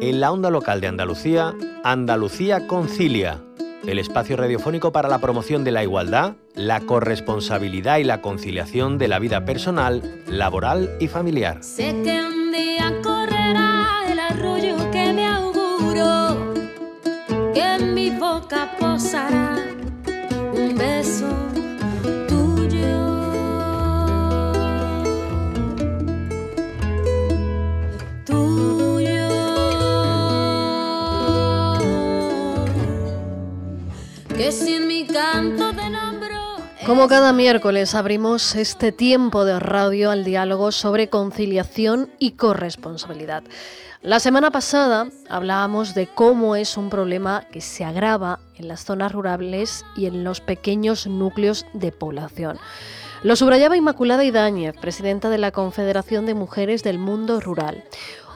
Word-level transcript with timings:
En 0.00 0.20
la 0.20 0.30
onda 0.30 0.50
local 0.50 0.80
de 0.80 0.86
Andalucía, 0.86 1.54
Andalucía 1.82 2.66
Concilia, 2.66 3.40
el 3.86 3.98
espacio 3.98 4.36
radiofónico 4.36 4.92
para 4.92 5.08
la 5.08 5.18
promoción 5.18 5.64
de 5.64 5.72
la 5.72 5.82
igualdad, 5.82 6.36
la 6.54 6.80
corresponsabilidad 6.80 7.98
y 7.98 8.04
la 8.04 8.22
conciliación 8.22 8.98
de 8.98 9.08
la 9.08 9.18
vida 9.18 9.44
personal, 9.44 10.22
laboral 10.26 10.96
y 11.00 11.08
familiar. 11.08 11.62
Sé 11.64 11.96
que 12.04 12.22
un 12.24 12.52
día 12.52 12.94
correrá 13.02 14.04
el 14.08 14.18
arroyo 14.18 14.90
que 14.90 15.12
me 15.12 15.26
auguro, 15.26 16.54
que 17.52 17.62
en 17.62 17.94
mi 17.94 18.10
boca 18.10 18.76
posará 18.78 19.49
Como 36.90 37.06
cada 37.06 37.32
miércoles 37.32 37.94
abrimos 37.94 38.56
este 38.56 38.90
tiempo 38.90 39.44
de 39.44 39.60
radio 39.60 40.10
al 40.10 40.24
diálogo 40.24 40.72
sobre 40.72 41.08
conciliación 41.08 42.10
y 42.18 42.32
corresponsabilidad. 42.32 43.44
La 44.02 44.18
semana 44.18 44.50
pasada 44.50 45.06
hablábamos 45.28 45.94
de 45.94 46.08
cómo 46.08 46.56
es 46.56 46.76
un 46.76 46.90
problema 46.90 47.44
que 47.52 47.60
se 47.60 47.84
agrava 47.84 48.40
en 48.56 48.66
las 48.66 48.84
zonas 48.84 49.12
rurales 49.12 49.84
y 49.96 50.06
en 50.06 50.24
los 50.24 50.40
pequeños 50.40 51.06
núcleos 51.06 51.64
de 51.74 51.92
población. 51.92 52.58
Lo 53.22 53.36
subrayaba 53.36 53.76
Inmaculada 53.76 54.24
Idáñez, 54.24 54.74
presidenta 54.80 55.30
de 55.30 55.38
la 55.38 55.52
Confederación 55.52 56.26
de 56.26 56.34
Mujeres 56.34 56.82
del 56.82 56.98
Mundo 56.98 57.38
Rural. 57.38 57.84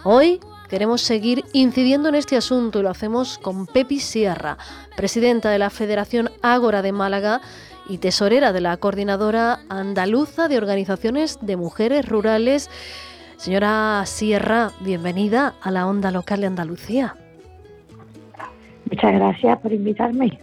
Hoy 0.04 0.38
queremos 0.68 1.02
seguir 1.02 1.44
incidiendo 1.52 2.08
en 2.08 2.14
este 2.14 2.36
asunto 2.36 2.78
y 2.78 2.82
lo 2.84 2.90
hacemos 2.90 3.36
con 3.38 3.66
Pepi 3.66 3.98
Sierra, 3.98 4.58
presidenta 4.96 5.50
de 5.50 5.58
la 5.58 5.70
Federación 5.70 6.30
Ágora 6.40 6.82
de 6.82 6.92
Málaga 6.92 7.40
y 7.88 7.98
tesorera 7.98 8.52
de 8.52 8.60
la 8.60 8.76
Coordinadora 8.76 9.60
Andaluza 9.68 10.48
de 10.48 10.58
Organizaciones 10.58 11.38
de 11.40 11.56
Mujeres 11.56 12.08
Rurales. 12.08 12.70
Señora 13.36 14.02
Sierra, 14.06 14.70
bienvenida 14.80 15.54
a 15.62 15.70
la 15.70 15.86
Onda 15.86 16.10
Local 16.10 16.40
de 16.40 16.46
Andalucía. 16.46 17.14
Muchas 18.90 19.14
gracias 19.14 19.58
por 19.60 19.72
invitarme. 19.72 20.38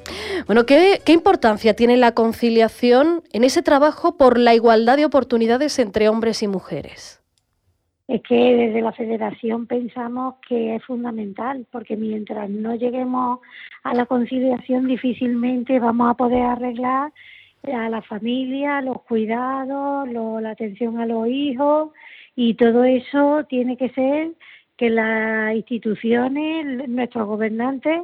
Bueno, 0.48 0.66
¿qué, 0.66 1.00
¿qué, 1.06 1.14
importancia 1.14 1.76
tiene 1.76 1.96
la 1.98 2.14
conciliación 2.14 3.24
en 3.32 3.44
ese 3.44 3.62
trabajo 3.62 4.18
por 4.18 4.38
la 4.38 4.54
igualdad 4.54 4.98
de 4.98 5.06
oportunidades 5.06 5.78
entre 5.80 6.10
hombres 6.10 6.42
y 6.44 6.48
mujeres? 6.48 7.22
Es 8.08 8.22
que 8.24 8.36
desde 8.36 8.82
la 8.82 8.92
federación 8.92 9.68
pensamos 9.68 10.36
que 10.46 10.76
es 10.76 10.84
fundamental, 10.84 11.66
porque 11.72 11.96
mientras 11.96 12.50
no 12.50 12.76
lleguemos 12.76 13.40
a 13.84 13.94
la 13.94 14.06
conciliación 14.06 14.86
difícilmente 14.86 15.80
vamos 15.80 16.12
a 16.12 16.16
poder 16.16 16.42
arreglar 16.42 17.14
a 17.64 17.90
la 17.90 18.02
familia, 18.02 18.82
los 18.82 19.02
cuidados, 19.04 20.10
la 20.10 20.52
atención 20.52 21.00
a 21.00 21.06
los 21.06 21.28
hijos 21.28 21.92
y 22.36 22.56
todo 22.56 22.84
eso 22.84 23.46
tiene 23.48 23.78
que 23.78 23.90
ser 23.90 24.32
que 24.78 24.90
las 24.90 25.54
instituciones, 25.56 26.90
nuestros 26.90 27.28
gobernantes, 27.28 28.02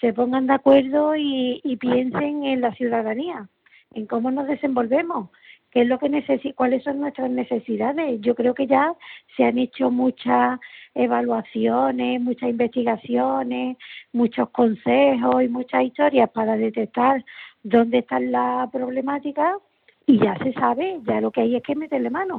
se 0.00 0.12
pongan 0.12 0.46
de 0.46 0.54
acuerdo 0.54 1.14
y, 1.16 1.76
piensen 1.80 2.44
en 2.44 2.60
la 2.60 2.72
ciudadanía, 2.72 3.48
en 3.94 4.06
cómo 4.06 4.30
nos 4.30 4.46
desenvolvemos, 4.46 5.30
qué 5.70 5.82
es 5.82 5.88
lo 5.88 5.98
que 5.98 6.08
cuáles 6.54 6.82
son 6.82 7.00
nuestras 7.00 7.30
necesidades. 7.30 8.20
Yo 8.20 8.34
creo 8.34 8.54
que 8.54 8.66
ya 8.66 8.94
se 9.36 9.44
han 9.44 9.58
hecho 9.58 9.90
muchas 9.90 10.58
evaluaciones, 10.94 12.20
muchas 12.20 12.50
investigaciones, 12.50 13.76
muchos 14.12 14.48
consejos 14.50 15.42
y 15.42 15.48
muchas 15.48 15.84
historias 15.84 16.30
para 16.30 16.56
detectar 16.56 17.24
dónde 17.64 17.98
está 17.98 18.20
la 18.20 18.68
problemática 18.70 19.58
y 20.06 20.18
ya 20.18 20.36
se 20.38 20.52
sabe, 20.52 21.00
ya 21.04 21.20
lo 21.20 21.32
que 21.32 21.40
hay 21.40 21.56
es 21.56 21.62
que 21.62 21.74
meterle 21.74 22.10
mano, 22.10 22.38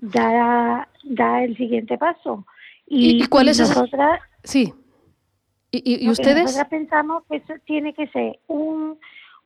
da, 0.00 0.88
da 1.04 1.44
el 1.44 1.56
siguiente 1.56 1.98
paso. 1.98 2.44
¿Y, 2.86 3.22
¿Y 3.22 3.26
cuál 3.28 3.48
es 3.48 3.60
nosotras, 3.60 4.20
Sí. 4.42 4.74
¿Y, 5.70 6.06
y, 6.06 6.10
ustedes? 6.10 6.44
Nosotras 6.44 6.68
pensamos 6.68 7.24
que 7.28 7.36
eso 7.36 7.54
tiene 7.66 7.94
que 7.94 8.06
ser 8.08 8.38
un, 8.46 8.98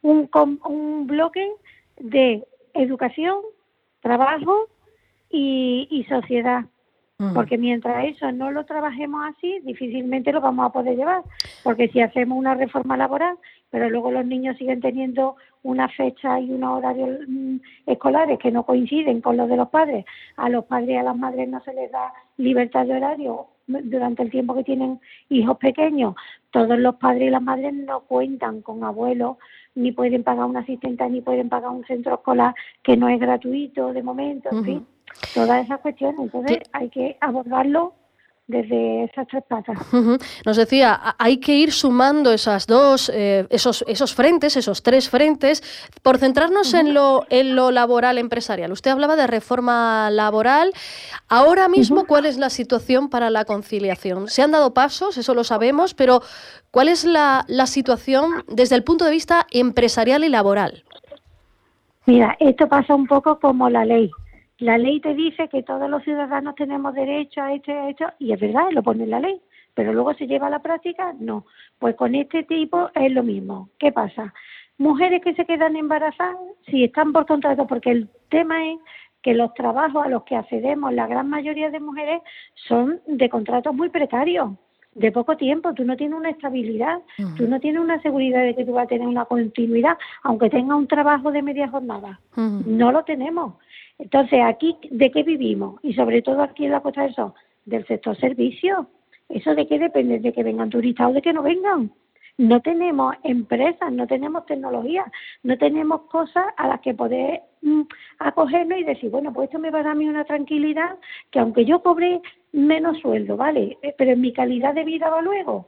un, 0.03 0.29
un 0.65 1.07
bloque 1.07 1.51
de 1.99 2.47
educación, 2.75 3.39
trabajo 4.01 4.69
y, 5.31 5.89
y 5.91 6.05
sociedad. 6.05 6.65
Porque 7.35 7.59
mientras 7.59 8.05
eso 8.05 8.31
no 8.31 8.53
lo 8.53 8.65
trabajemos 8.65 9.21
así, 9.27 9.59
difícilmente 9.65 10.31
lo 10.31 10.41
vamos 10.41 10.67
a 10.67 10.73
poder 10.73 10.97
llevar. 10.97 11.25
Porque 11.65 11.89
si 11.89 12.01
hacemos 12.01 12.39
una 12.39 12.55
reforma 12.55 12.97
laboral, 12.97 13.37
pero 13.71 13.91
luego 13.91 14.13
los 14.13 14.25
niños 14.25 14.57
siguen 14.57 14.81
teniendo 14.81 15.35
una 15.65 15.89
fecha 15.89 16.39
y 16.39 16.53
unos 16.53 16.79
horarios 16.79 17.19
mm, 17.27 17.57
escolares 17.87 18.39
que 18.39 18.53
no 18.53 18.63
coinciden 18.63 19.21
con 19.21 19.37
los 19.37 19.49
de 19.49 19.57
los 19.57 19.69
padres, 19.69 20.05
a 20.37 20.49
los 20.49 20.65
padres 20.67 20.91
y 20.91 20.95
a 20.95 21.03
las 21.03 21.17
madres 21.17 21.49
no 21.49 21.61
se 21.65 21.75
les 21.75 21.91
da 21.91 22.13
libertad 22.37 22.87
de 22.87 22.95
horario 22.95 23.49
durante 23.67 24.23
el 24.23 24.31
tiempo 24.31 24.55
que 24.55 24.63
tienen 24.63 25.01
hijos 25.29 25.57
pequeños. 25.59 26.15
Todos 26.53 26.79
los 26.79 26.95
padres 26.95 27.27
y 27.27 27.31
las 27.31 27.43
madres 27.43 27.75
no 27.75 28.03
cuentan 28.03 28.63
con 28.63 28.85
abuelos, 28.85 29.39
ni 29.75 29.91
pueden 29.91 30.23
pagar 30.23 30.45
una 30.45 30.61
asistente, 30.61 31.11
ni 31.11 31.21
pueden 31.21 31.49
pagar 31.49 31.71
un 31.71 31.85
centro 31.85 32.15
escolar 32.15 32.55
que 32.85 32.97
no 32.97 33.09
es 33.09 33.19
gratuito 33.19 33.93
de 33.93 34.05
momento, 34.05 34.51
en 34.53 34.65
fin 34.65 34.87
todas 35.35 35.65
esas 35.65 35.81
cuestiones. 35.81 36.21
Entonces 36.21 36.59
hay 36.73 36.89
que 36.91 37.17
abordarlo 37.21 37.95
desde 38.49 39.05
esas 39.05 39.29
tres 39.29 39.45
patas. 39.47 39.79
Nos 40.47 40.57
decía, 40.57 41.15
hay 41.19 41.37
que 41.37 41.55
ir 41.55 41.71
sumando 41.71 42.33
esas 42.33 42.67
dos, 42.67 43.11
eh, 43.15 43.47
esos, 43.51 43.85
esos 43.87 44.15
frentes, 44.15 44.57
esos 44.57 44.83
tres 44.83 45.11
frentes, 45.11 45.63
por 46.03 46.17
centrarnos 46.17 46.73
en, 46.73 46.95
lo, 46.95 47.27
en 47.29 47.55
lo 47.55 47.71
laboral 47.71 48.17
empresarial. 48.17 48.73
Usted 48.73 48.91
hablaba 48.91 49.17
de 49.17 49.27
reforma 49.27 50.09
laboral. 50.11 50.73
Ahora 51.29 51.69
mismo, 51.69 52.07
¿cuál 52.07 52.25
es 52.25 52.39
la 52.39 52.49
situación 52.49 53.11
para 53.11 53.29
la 53.29 53.45
conciliación? 53.45 54.29
Se 54.29 54.41
han 54.41 54.53
dado 54.53 54.73
pasos, 54.73 55.19
eso 55.19 55.35
lo 55.35 55.45
sabemos, 55.45 55.93
pero 55.93 56.23
¿cuál 56.71 56.89
es 56.89 57.05
la, 57.05 57.45
la 57.49 57.67
situación 57.67 58.45
desde 58.49 58.77
el 58.77 58.83
punto 58.83 59.05
de 59.05 59.11
vista 59.11 59.47
empresarial 59.51 60.25
y 60.25 60.31
laboral? 60.31 60.85
Mira, 62.07 62.35
esto 62.41 62.67
pasa 62.67 62.95
un 62.95 63.07
poco 63.07 63.39
como 63.39 63.69
la 63.69 63.85
ley. 63.85 64.11
La 64.59 64.77
ley 64.77 65.01
te 65.01 65.15
dice 65.15 65.49
que 65.49 65.63
todos 65.63 65.89
los 65.89 66.03
ciudadanos 66.03 66.57
tenemos 66.57 66.93
derecho 66.95 67.43
a 67.43 67.53
esto 67.53 67.71
y 67.71 67.75
a 67.75 67.89
esto, 67.91 68.05
y 68.19 68.33
es 68.33 68.41
verdad, 68.41 68.71
lo 68.73 68.83
pone 68.83 69.05
en 69.05 69.11
la 69.11 69.21
ley, 69.21 69.41
pero 69.75 69.93
luego 69.93 70.15
se 70.15 70.27
lleva 70.27 70.49
a 70.49 70.51
la 70.51 70.59
práctica, 70.59 71.15
no. 71.21 71.47
Pues 71.79 71.95
con 71.95 72.17
este 72.17 72.43
tipo 72.43 72.91
es 72.95 73.13
lo 73.13 73.23
mismo. 73.23 73.69
¿Qué 73.79 73.93
pasa? 73.93 74.35
Mujeres 74.77 75.23
que 75.23 75.35
se 75.35 75.45
quedan 75.45 75.77
embarazadas, 75.77 76.37
si 76.67 76.85
están 76.85 77.13
por 77.13 77.27
contrato, 77.27 77.67
porque 77.67 77.91
el 77.91 78.09
tema 78.31 78.67
es 78.69 78.79
que 79.23 79.35
los 79.35 79.55
trabajos 79.55 80.05
a 80.05 80.09
los 80.09 80.25
que 80.25 80.37
accedemos, 80.37 80.93
la 80.93 81.07
gran 81.07 81.29
mayoría 81.29 81.71
de 81.71 81.81
mujeres, 81.81 82.21
son 82.55 83.01
de 83.07 83.29
contratos 83.29 83.75
muy 83.75 83.89
precarios, 83.91 84.51
de 84.95 85.13
poco 85.13 85.37
tiempo. 85.37 85.75
Tú 85.75 85.85
no 85.85 85.97
tienes 85.97 86.19
una 86.19 86.31
estabilidad, 86.31 86.99
tú 87.37 87.47
no 87.47 87.61
tienes 87.61 87.81
una 87.81 88.01
seguridad 88.03 88.43
de 88.43 88.55
que 88.55 88.65
tú 88.65 88.73
vas 88.73 88.85
a 88.85 88.89
tener 88.89 89.07
una 89.07 89.25
continuidad, 89.25 89.97
aunque 90.25 90.51
tenga 90.51 90.75
un 90.77 90.89
trabajo 90.89 91.31
de 91.31 91.43
media 91.43 91.69
jornada. 91.69 92.21
No 92.37 92.93
lo 92.93 93.05
tenemos. 93.05 93.55
Entonces, 93.99 94.41
aquí, 94.45 94.77
¿de 94.91 95.11
qué 95.11 95.23
vivimos? 95.23 95.81
Y 95.83 95.95
sobre 95.95 96.23
todo 96.23 96.43
aquí 96.43 96.65
en 96.65 96.73
la 96.73 96.81
Costa 96.81 97.03
del 97.03 97.15
Sol, 97.15 97.35
del 97.65 97.87
sector 97.87 98.17
servicio. 98.17 98.89
¿Eso 99.29 99.55
de 99.55 99.67
qué 99.67 99.79
depende? 99.79 100.21
¿De 100.21 100.33
que 100.33 100.43
vengan 100.43 100.71
turistas 100.71 101.11
o 101.11 101.13
de 101.13 101.23
que 101.23 101.33
no 101.33 101.43
vengan? 101.43 101.93
No 102.39 102.61
tenemos 102.61 103.17
empresas, 103.25 103.93
no 103.93 104.07
tenemos 104.07 104.47
tecnología, 104.47 105.05
no 105.43 105.59
tenemos 105.59 106.03
cosas 106.03 106.47
a 106.57 106.69
las 106.69 106.81
que 106.81 106.95
poder 106.95 107.43
mm, 107.63 107.83
acogernos 108.21 108.79
y 108.79 108.85
decir, 108.85 109.11
bueno, 109.11 109.33
pues 109.33 109.49
esto 109.49 109.59
me 109.59 109.73
va 109.73 109.81
a 109.81 109.83
dar 109.83 109.93
a 109.93 109.95
mí 109.97 110.09
una 110.09 110.25
tranquilidad 110.25 110.97
que 111.33 111.41
aunque 111.41 111.65
yo 111.65 111.83
cobre 111.83 112.21
menos 112.53 112.99
sueldo, 113.01 113.37
¿vale? 113.37 113.77
Eh, 113.83 113.93
pero 113.99 114.17
mi 114.17 114.33
calidad 114.33 114.73
de 114.73 114.85
vida 114.85 115.11
va 115.11 115.21
luego. 115.21 115.67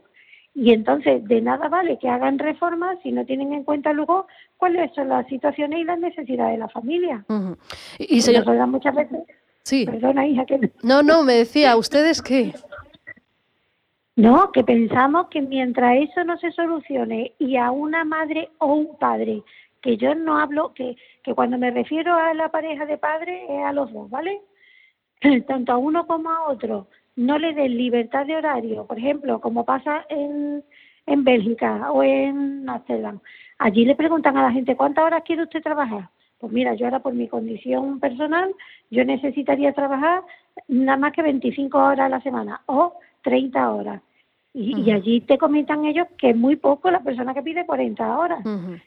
Y 0.54 0.72
entonces, 0.72 1.26
de 1.26 1.40
nada 1.40 1.68
vale 1.68 1.98
que 1.98 2.08
hagan 2.08 2.38
reformas 2.38 2.98
si 3.02 3.12
no 3.12 3.24
tienen 3.24 3.52
en 3.52 3.64
cuenta 3.64 3.92
luego 3.92 4.26
cuáles 4.56 4.92
son 4.94 5.08
las 5.08 5.26
situaciones 5.28 5.80
y 5.80 5.84
las 5.84 5.98
necesidades 5.98 6.52
de 6.52 6.58
la 6.58 6.68
familia. 6.68 7.24
Y, 7.98 8.20
señor... 8.20 8.66
muchas 8.66 8.94
veces... 8.94 9.20
Sí. 9.62 9.86
Perdona, 9.86 10.26
hija, 10.26 10.44
que... 10.46 10.72
No, 10.82 11.02
no, 11.02 11.22
me 11.22 11.34
decía, 11.34 11.76
¿ustedes 11.76 12.20
qué? 12.22 12.52
No, 14.16 14.50
que 14.52 14.64
pensamos 14.64 15.28
que 15.28 15.40
mientras 15.40 15.96
eso 15.96 16.24
no 16.24 16.36
se 16.38 16.50
solucione 16.50 17.34
y 17.38 17.56
a 17.56 17.70
una 17.70 18.04
madre 18.04 18.50
o 18.58 18.74
un 18.74 18.98
padre, 18.98 19.42
que 19.80 19.96
yo 19.96 20.14
no 20.14 20.38
hablo, 20.38 20.74
que, 20.74 20.96
que 21.22 21.34
cuando 21.34 21.58
me 21.58 21.70
refiero 21.70 22.14
a 22.14 22.34
la 22.34 22.50
pareja 22.50 22.86
de 22.86 22.98
padres 22.98 23.42
es 23.48 23.64
a 23.64 23.72
los 23.72 23.92
dos, 23.92 24.10
¿vale? 24.10 24.40
Tanto 25.46 25.72
a 25.72 25.78
uno 25.78 26.06
como 26.06 26.30
a 26.30 26.48
otro, 26.48 26.88
no 27.20 27.38
le 27.38 27.52
den 27.52 27.76
libertad 27.76 28.26
de 28.26 28.36
horario, 28.36 28.86
por 28.86 28.98
ejemplo, 28.98 29.40
como 29.40 29.66
pasa 29.66 30.06
en, 30.08 30.64
en 31.06 31.24
Bélgica 31.24 31.92
o 31.92 32.02
en 32.02 32.68
Amsterdam. 32.68 33.20
Allí 33.58 33.84
le 33.84 33.94
preguntan 33.94 34.38
a 34.38 34.42
la 34.42 34.52
gente, 34.52 34.74
¿cuántas 34.74 35.04
horas 35.04 35.22
quiere 35.24 35.42
usted 35.42 35.62
trabajar? 35.62 36.08
Pues 36.38 36.50
mira, 36.50 36.74
yo 36.74 36.86
ahora 36.86 37.00
por 37.00 37.12
mi 37.12 37.28
condición 37.28 38.00
personal, 38.00 38.50
yo 38.90 39.04
necesitaría 39.04 39.74
trabajar 39.74 40.22
nada 40.66 40.96
más 40.96 41.12
que 41.12 41.20
25 41.20 41.76
horas 41.76 42.06
a 42.06 42.08
la 42.08 42.22
semana 42.22 42.62
o 42.64 42.94
30 43.22 43.70
horas. 43.70 44.00
Y, 44.52 44.90
allí 44.90 45.20
te 45.20 45.38
comentan 45.38 45.84
ellos 45.84 46.08
que 46.18 46.30
es 46.30 46.36
muy 46.36 46.56
poco 46.56 46.90
la 46.90 47.00
persona 47.00 47.34
que 47.34 47.42
pide 47.42 47.66
40 47.66 48.18
horas. 48.18 48.42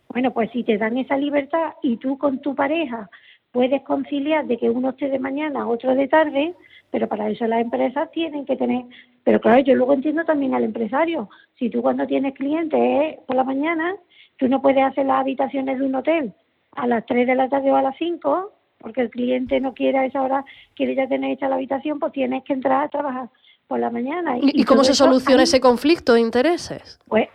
Bueno, 0.09 0.33
pues 0.33 0.49
si 0.51 0.63
te 0.63 0.77
dan 0.77 0.97
esa 0.97 1.15
libertad 1.15 1.75
y 1.83 1.97
tú 1.97 2.17
con 2.17 2.39
tu 2.39 2.53
pareja 2.53 3.09
puedes 3.53 3.83
conciliar 3.83 4.45
de 4.47 4.57
que 4.57 4.69
uno 4.69 4.89
esté 4.89 5.07
de 5.09 5.19
mañana, 5.19 5.67
otro 5.67 5.95
de 5.95 6.07
tarde, 6.07 6.55
pero 6.91 7.07
para 7.07 7.29
eso 7.29 7.47
las 7.47 7.61
empresas 7.61 8.11
tienen 8.11 8.45
que 8.45 8.57
tener, 8.57 8.83
pero 9.23 9.39
claro, 9.39 9.59
yo 9.59 9.75
luego 9.75 9.93
entiendo 9.93 10.25
también 10.25 10.53
al 10.55 10.63
empresario, 10.63 11.29
si 11.57 11.69
tú 11.69 11.81
cuando 11.81 12.05
tienes 12.05 12.33
clientes 12.33 13.19
por 13.25 13.35
la 13.35 13.43
mañana, 13.43 13.95
tú 14.37 14.47
no 14.47 14.61
puedes 14.61 14.83
hacer 14.83 15.05
las 15.05 15.21
habitaciones 15.21 15.79
de 15.79 15.85
un 15.85 15.95
hotel 15.95 16.33
a 16.75 16.87
las 16.87 17.05
3 17.05 17.27
de 17.27 17.35
la 17.35 17.47
tarde 17.47 17.71
o 17.71 17.75
a 17.75 17.83
las 17.83 17.95
5, 17.97 18.51
porque 18.79 19.01
el 19.01 19.11
cliente 19.11 19.61
no 19.61 19.73
quiere 19.75 19.99
a 19.99 20.05
esa 20.05 20.23
hora, 20.23 20.43
quiere 20.75 20.95
ya 20.95 21.07
tener 21.07 21.31
hecha 21.31 21.47
la 21.47 21.55
habitación, 21.55 21.99
pues 21.99 22.11
tienes 22.11 22.43
que 22.43 22.53
entrar 22.53 22.83
a 22.83 22.89
trabajar 22.89 23.29
por 23.67 23.79
la 23.79 23.91
mañana. 23.91 24.35
¿Y, 24.41 24.63
cómo 24.65 24.83
se 24.83 24.95
soluciona 24.95 25.43
ese 25.43 25.61
conflicto 25.61 26.15
de 26.15 26.21
intereses? 26.21 26.99
Pues, 27.07 27.29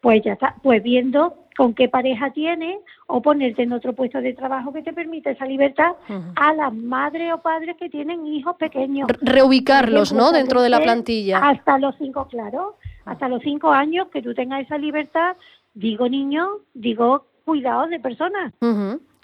pues 0.00 0.22
ya 0.22 0.34
está, 0.34 0.54
pues 0.62 0.82
viendo 0.84 1.43
con 1.56 1.74
qué 1.74 1.88
pareja 1.88 2.30
tienes 2.32 2.78
o 3.06 3.22
ponerte 3.22 3.62
en 3.62 3.72
otro 3.72 3.92
puesto 3.92 4.20
de 4.20 4.32
trabajo 4.34 4.72
que 4.72 4.82
te 4.82 4.92
permite 4.92 5.30
esa 5.30 5.46
libertad 5.46 5.92
a 6.36 6.52
las 6.54 6.72
madres 6.72 7.32
o 7.32 7.38
padres 7.38 7.76
que 7.78 7.88
tienen 7.88 8.26
hijos 8.26 8.56
pequeños. 8.56 9.08
reubicarlos, 9.20 10.12
¿no? 10.12 10.32
Dentro 10.32 10.62
de 10.62 10.70
la 10.70 10.80
plantilla. 10.80 11.38
Hasta 11.38 11.78
los 11.78 11.94
cinco, 11.98 12.26
claro, 12.28 12.76
hasta 13.04 13.28
los 13.28 13.42
cinco 13.42 13.70
años 13.70 14.08
que 14.08 14.22
tú 14.22 14.34
tengas 14.34 14.62
esa 14.62 14.78
libertad. 14.78 15.36
Digo 15.74 16.08
niños, 16.08 16.48
digo 16.72 17.26
cuidados 17.44 17.90
de 17.90 18.00
personas. 18.00 18.52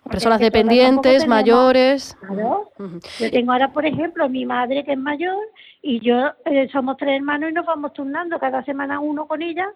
Personas 0.08 0.40
dependientes, 0.40 1.26
mayores. 1.26 2.16
Claro. 2.20 2.70
Yo 3.18 3.30
tengo 3.30 3.52
ahora, 3.52 3.72
por 3.72 3.84
ejemplo, 3.84 4.28
mi 4.28 4.46
madre 4.46 4.84
que 4.84 4.92
es 4.92 4.98
mayor 4.98 5.38
y 5.82 6.00
yo 6.00 6.32
eh, 6.46 6.68
somos 6.72 6.96
tres 6.96 7.16
hermanos 7.16 7.50
y 7.50 7.52
nos 7.52 7.66
vamos 7.66 7.92
turnando 7.92 8.38
cada 8.38 8.64
semana 8.64 9.00
uno 9.00 9.26
con 9.26 9.42
ella 9.42 9.68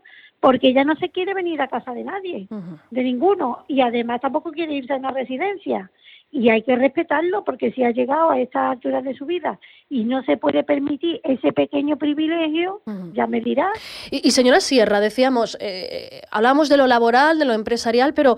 porque 0.44 0.68
ella 0.68 0.84
no 0.84 0.94
se 0.96 1.08
quiere 1.08 1.32
venir 1.32 1.62
a 1.62 1.68
casa 1.68 1.94
de 1.94 2.04
nadie, 2.04 2.46
de 2.90 3.02
ninguno, 3.02 3.64
y 3.66 3.80
además 3.80 4.20
tampoco 4.20 4.52
quiere 4.52 4.74
irse 4.74 4.92
a 4.92 4.96
una 4.96 5.10
residencia. 5.10 5.90
Y 6.30 6.48
hay 6.50 6.62
que 6.62 6.74
respetarlo 6.74 7.44
porque 7.44 7.70
si 7.72 7.84
ha 7.84 7.92
llegado 7.92 8.30
a 8.30 8.40
esta 8.40 8.72
altura 8.72 9.02
de 9.02 9.14
su 9.14 9.24
vida 9.24 9.60
y 9.88 10.04
no 10.04 10.24
se 10.24 10.36
puede 10.36 10.64
permitir 10.64 11.20
ese 11.22 11.52
pequeño 11.52 11.96
privilegio, 11.96 12.82
ya 13.12 13.28
me 13.28 13.40
dirá. 13.40 13.70
Y, 14.10 14.32
señora 14.32 14.58
Sierra, 14.58 14.98
decíamos, 14.98 15.56
eh, 15.60 16.22
hablamos 16.32 16.68
de 16.68 16.76
lo 16.76 16.88
laboral, 16.88 17.38
de 17.38 17.44
lo 17.44 17.52
empresarial, 17.52 18.14
pero 18.14 18.36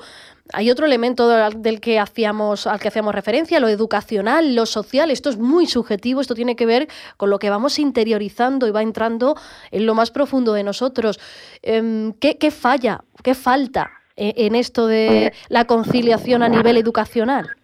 hay 0.53 0.71
otro 0.71 0.87
elemento 0.87 1.29
del 1.29 1.81
que 1.81 1.99
hacíamos, 1.99 2.67
al 2.67 2.79
que 2.79 2.89
hacíamos 2.89 3.15
referencia, 3.15 3.61
lo 3.61 3.69
educacional, 3.69 4.55
lo 4.55 4.67
social. 4.67 5.11
Esto 5.11 5.31
es 5.31 5.39
muy 5.39 5.67
subjetivo, 5.67 6.21
esto 6.21 6.35
tiene 6.35 6.57
que 6.57 6.67
ver 6.67 6.89
con 7.17 7.31
lo 7.31 7.39
que 7.39 7.51
vamos 7.51 7.79
interiorizando 7.79 8.69
y 8.69 8.71
va 8.71 8.83
entrando 8.83 9.37
en 9.71 9.87
lo 9.87 9.95
más 9.95 10.11
profundo 10.11 10.53
de 10.53 10.63
nosotros. 10.63 11.19
Em, 11.63 12.13
¿qué, 12.13 12.51
falla, 12.51 13.03
qué 13.23 13.35
falta 13.35 13.91
eh, 14.17 14.35
en 14.37 14.55
esto 14.55 14.87
de 14.87 15.33
la 15.49 15.65
conciliación 15.65 16.43
a 16.43 16.49
nivel 16.49 16.77
educacional? 16.77 17.56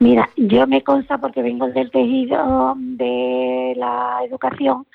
Mira, 0.00 0.28
yo 0.36 0.66
me 0.66 0.82
consta 0.82 1.18
porque 1.18 1.42
vengo 1.42 1.68
del 1.68 1.90
tejido 1.90 2.74
de 2.76 3.74
la 3.76 4.20
educación 4.26 4.86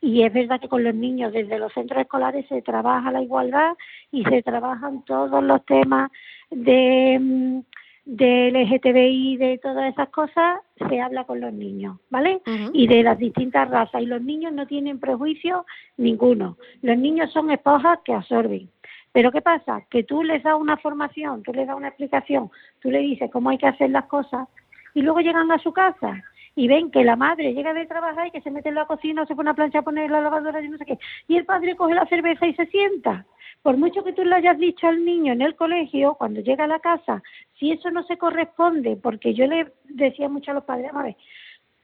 y 0.00 0.22
es 0.22 0.32
verdad 0.32 0.60
que 0.60 0.68
con 0.68 0.84
los 0.84 0.94
niños 0.94 1.32
desde 1.32 1.58
los 1.58 1.72
centros 1.72 2.00
escolares 2.00 2.46
se 2.48 2.62
trabaja 2.62 3.10
la 3.10 3.22
igualdad 3.22 3.74
y 4.12 4.24
se 4.24 4.42
trabajan 4.42 5.04
todos 5.04 5.42
los 5.42 5.64
temas 5.64 6.10
de, 6.50 7.18
mm, 7.20 7.60
de 8.04 8.50
LGTBI, 8.52 9.36
de 9.36 9.58
todas 9.58 9.92
esas 9.92 10.08
cosas, 10.10 10.60
se 10.88 11.00
habla 11.00 11.24
con 11.24 11.40
los 11.40 11.52
niños, 11.52 11.98
¿vale? 12.08 12.40
Y 12.72 12.86
de 12.86 13.02
las 13.02 13.18
distintas 13.18 13.68
razas. 13.68 14.00
Y 14.00 14.06
los 14.06 14.22
niños 14.22 14.52
no 14.52 14.66
tienen 14.66 15.00
prejuicio 15.00 15.66
ninguno. 15.96 16.56
Los 16.82 16.96
niños 16.96 17.32
son 17.32 17.50
esponjas 17.50 17.98
que 18.04 18.14
absorben. 18.14 18.70
Pero 19.16 19.32
¿qué 19.32 19.40
pasa? 19.40 19.80
Que 19.88 20.02
tú 20.02 20.22
les 20.22 20.42
das 20.42 20.60
una 20.60 20.76
formación, 20.76 21.42
tú 21.42 21.50
les 21.54 21.66
das 21.66 21.74
una 21.74 21.88
explicación, 21.88 22.50
tú 22.82 22.90
le 22.90 22.98
dices 22.98 23.30
cómo 23.32 23.48
hay 23.48 23.56
que 23.56 23.66
hacer 23.66 23.88
las 23.88 24.04
cosas 24.04 24.46
y 24.92 25.00
luego 25.00 25.20
llegan 25.20 25.50
a 25.50 25.58
su 25.58 25.72
casa 25.72 26.22
y 26.54 26.68
ven 26.68 26.90
que 26.90 27.02
la 27.02 27.16
madre 27.16 27.54
llega 27.54 27.72
de 27.72 27.86
trabajar 27.86 28.26
y 28.26 28.30
que 28.30 28.42
se 28.42 28.50
mete 28.50 28.68
en 28.68 28.74
la 28.74 28.84
cocina 28.84 29.22
o 29.22 29.26
se 29.26 29.34
pone 29.34 29.48
a 29.48 29.54
plancha 29.54 29.78
a 29.78 29.82
poner 29.82 30.10
la 30.10 30.20
lavadora 30.20 30.60
y 30.60 30.68
no 30.68 30.76
sé 30.76 30.84
qué. 30.84 30.98
Y 31.28 31.38
el 31.38 31.46
padre 31.46 31.76
coge 31.76 31.94
la 31.94 32.04
cerveza 32.04 32.46
y 32.46 32.52
se 32.56 32.66
sienta 32.66 33.24
por 33.62 33.78
mucho 33.78 34.04
que 34.04 34.12
tú 34.12 34.22
le 34.22 34.34
hayas 34.34 34.58
dicho 34.58 34.86
al 34.86 35.02
niño 35.02 35.32
en 35.32 35.40
el 35.40 35.56
colegio, 35.56 36.14
cuando 36.14 36.42
llega 36.42 36.64
a 36.64 36.68
la 36.68 36.80
casa, 36.80 37.22
si 37.58 37.72
eso 37.72 37.90
no 37.90 38.02
se 38.04 38.18
corresponde, 38.18 38.96
porque 38.96 39.32
yo 39.32 39.46
le 39.46 39.72
decía 39.84 40.28
mucho 40.28 40.50
a 40.50 40.54
los 40.54 40.64
padres, 40.64 40.90
a 40.94 41.02
ver, 41.02 41.16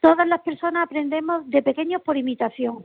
todas 0.03 0.27
las 0.27 0.41
personas 0.41 0.83
aprendemos 0.83 1.49
de 1.49 1.63
pequeños 1.63 2.03
por 2.03 2.17
imitación. 2.17 2.81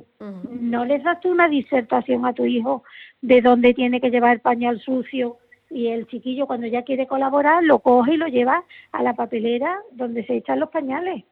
No 0.51 0.85
les 0.85 1.03
das 1.03 1.19
tú 1.19 1.31
una 1.31 1.49
disertación 1.49 2.27
a 2.27 2.33
tu 2.33 2.45
hijo 2.45 2.83
de 3.21 3.41
dónde 3.41 3.73
tiene 3.73 3.99
que 3.99 4.11
llevar 4.11 4.33
el 4.33 4.39
pañal 4.39 4.79
sucio 4.79 5.37
y 5.71 5.87
el 5.87 6.05
chiquillo 6.07 6.45
cuando 6.45 6.67
ya 6.67 6.83
quiere 6.83 7.07
colaborar 7.07 7.63
lo 7.63 7.79
coge 7.79 8.13
y 8.13 8.17
lo 8.17 8.27
lleva 8.27 8.63
a 8.91 9.01
la 9.01 9.15
papelera 9.15 9.79
donde 9.91 10.25
se 10.25 10.35
echan 10.35 10.59
los 10.59 10.69
pañales. 10.69 11.23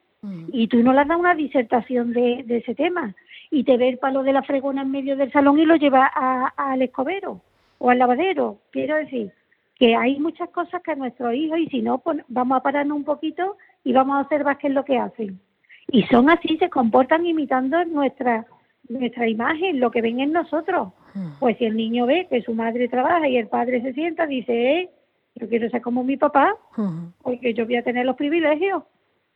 Y 0.52 0.68
tú 0.70 0.82
no 0.82 0.92
le 0.92 1.06
das 1.06 1.20
una 1.20 1.36
disertación 1.36 2.14
de, 2.14 2.44
ese 2.50 2.74
tema. 2.74 3.14
Y 3.52 3.64
te 3.64 3.78
ve 3.78 3.90
el 3.90 4.00
palo 4.00 4.24
de 4.24 4.34
la 4.34 4.42
fregona 4.42 4.82
en 4.82 4.90
medio 4.90 5.16
del 5.16 5.32
salón 5.32 5.60
y 5.60 5.66
lo 5.66 5.76
lleva 5.76 6.08
al 6.08 6.82
escobero 6.82 7.42
o 7.78 7.92
al 7.92 8.00
lavadero. 8.00 8.58
Quiero 8.72 8.96
decir 8.96 9.32
que 9.76 9.96
hay 9.96 10.20
muchas 10.20 10.50
cosas 10.50 10.82
que 10.82 10.94
a 10.94 10.96
nuestros 10.96 11.36
hijos, 11.36 11.60
y 11.60 11.68
si 11.68 11.84
no, 11.84 12.00
pues 12.00 12.24
vamos 12.28 12.58
a 12.58 12.64
pararnos 12.64 12.98
un 12.98 13.04
poquito 13.04 13.58
y 13.84 13.94
vamos 13.94 14.16
a 14.16 14.22
observar 14.22 14.58
qué 14.58 14.68
es 14.70 14.74
lo 14.74 14.84
que 14.84 14.98
hacen. 14.98 15.40
Y 15.88 16.04
son 16.04 16.30
así, 16.30 16.58
se 16.58 16.70
comportan 16.70 17.26
imitando 17.26 17.84
nuestra, 17.86 18.46
nuestra 18.90 19.28
imagen, 19.28 19.80
lo 19.80 19.92
que 19.92 20.02
ven 20.02 20.20
en 20.20 20.32
nosotros. 20.32 20.90
Hmm. 21.14 21.32
Pues 21.40 21.58
si 21.58 21.66
el 21.66 21.76
niño 21.76 22.06
ve 22.06 22.28
que 22.30 22.42
su 22.42 22.54
madre 22.54 22.88
trabaja 22.88 23.28
y 23.28 23.38
el 23.38 23.48
padre 23.48 23.82
se 23.82 23.94
sienta, 23.94 24.26
dice, 24.26 24.80
eh, 24.80 24.90
yo 25.36 25.48
quiero 25.48 25.70
ser 25.70 25.82
como 25.82 26.04
mi 26.04 26.18
papá, 26.18 26.56
hmm. 26.76 27.06
porque 27.22 27.54
yo 27.54 27.66
voy 27.66 27.78
a 27.78 27.84
tener 27.84 28.06
los 28.06 28.16
privilegios. 28.16 28.84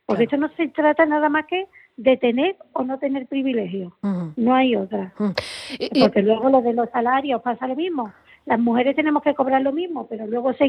Porque 0.06 0.24
esto 0.24 0.36
no 0.36 0.48
se 0.56 0.66
trata 0.68 1.06
nada 1.06 1.28
más 1.28 1.46
que 1.46 1.68
de 1.96 2.16
tener 2.16 2.56
o 2.72 2.82
no 2.82 2.98
tener 2.98 3.28
privilegios. 3.28 3.92
Hmm. 4.02 4.30
No 4.36 4.54
hay 4.54 4.74
otra. 4.74 5.12
Porque 5.16 6.22
luego 6.22 6.50
lo 6.50 6.62
de 6.62 6.72
los 6.72 6.90
salarios 6.90 7.40
pasa 7.42 7.68
lo 7.68 7.76
mismo 7.76 8.12
las 8.46 8.58
mujeres 8.58 8.96
tenemos 8.96 9.22
que 9.22 9.34
cobrar 9.34 9.62
lo 9.62 9.72
mismo, 9.72 10.06
pero 10.08 10.26
luego 10.26 10.52
se, 10.54 10.68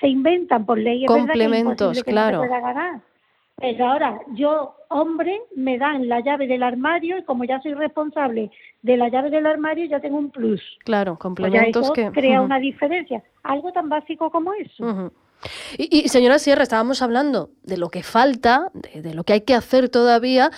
se 0.00 0.08
inventan 0.08 0.66
por 0.66 0.78
leyes 0.78 1.08
complementos, 1.08 2.02
que 2.02 2.10
claro. 2.10 2.44
No 2.44 2.50
ganar. 2.50 3.00
Pero 3.58 3.86
ahora, 3.86 4.20
yo, 4.34 4.76
hombre, 4.88 5.40
me 5.54 5.78
dan 5.78 6.08
la 6.08 6.20
llave 6.20 6.46
del 6.46 6.62
armario 6.62 7.16
y 7.16 7.24
como 7.24 7.44
ya 7.44 7.60
soy 7.62 7.72
responsable 7.72 8.50
de 8.82 8.96
la 8.98 9.08
llave 9.08 9.30
del 9.30 9.46
armario, 9.46 9.86
ya 9.86 9.98
tengo 9.98 10.18
un 10.18 10.30
plus. 10.30 10.60
Claro, 10.84 11.12
pues 11.12 11.22
complementos 11.22 11.90
que... 11.92 12.10
crea 12.12 12.42
una 12.42 12.58
diferencia. 12.58 13.22
Algo 13.42 13.72
tan 13.72 13.88
básico 13.88 14.30
como 14.30 14.52
eso. 14.52 15.10
Y, 15.78 16.08
señora 16.08 16.38
Sierra, 16.38 16.62
estábamos 16.62 17.00
hablando 17.02 17.50
de 17.62 17.76
lo 17.76 17.88
que 17.88 18.02
falta, 18.02 18.70
de, 18.74 19.14
lo 19.14 19.24
que 19.24 19.34
hay 19.34 19.40
que 19.42 19.54
hacer 19.54 19.88
todavía, 19.88 20.50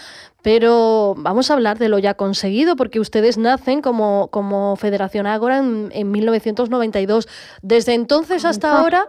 pero 0.42 1.14
vamos 1.16 1.50
a 1.50 1.54
hablar 1.54 1.78
de 1.78 1.88
lo 1.88 1.98
ya 1.98 2.14
conseguido, 2.14 2.74
porque 2.74 3.00
ustedes 3.00 3.38
nacen 3.38 3.80
como, 3.80 4.28
como 4.28 4.76
Federación 4.76 5.26
Ágora 5.26 5.58
en, 5.58 5.90
en 5.92 6.10
1992. 6.10 7.28
Desde 7.62 7.94
entonces 7.94 8.44
hasta 8.44 8.78
ahora, 8.78 9.06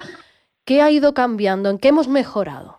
¿qué 0.63 0.81
ha 0.81 0.91
ido 0.91 1.13
cambiando? 1.13 1.69
¿En 1.69 1.79
qué 1.79 1.89
hemos 1.89 2.07
mejorado? 2.07 2.78